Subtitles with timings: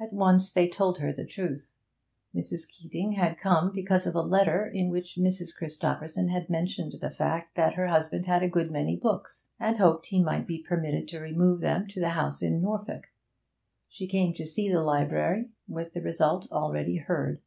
[0.00, 1.78] At once they told her the truth.
[2.34, 2.66] Mrs.
[2.66, 5.54] Keeting had come because of a letter in which Mrs.
[5.54, 10.06] Christopherson had mentioned the fact that her husband had a good many books, and hoped
[10.06, 13.10] he might be permitted to remove them to the house in Norfolk.
[13.88, 17.40] She came to see the library with the result already heard.